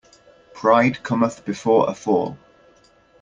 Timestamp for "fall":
1.93-2.35